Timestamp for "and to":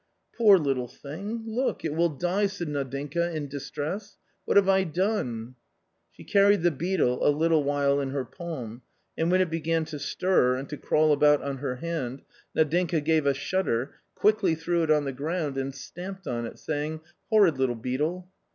10.55-10.77